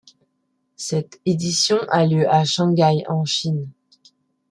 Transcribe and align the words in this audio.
Cette 0.77 1.21
édition 1.27 1.77
a 1.91 2.07
lieu 2.07 2.27
à 2.27 2.43
Shangai, 2.43 3.03
en 3.07 3.23
Chine. 3.23 3.69